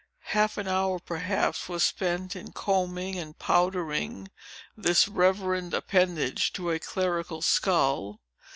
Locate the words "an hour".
0.57-0.97